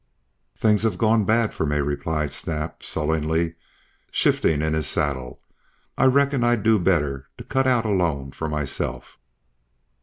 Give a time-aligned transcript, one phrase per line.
[0.57, 3.53] "Things have gone bad for me," replied Snap, sullenly,
[4.09, 5.39] shifting in his saddle.
[5.95, 9.19] "I reckon I'll do better to cut out alone for myself."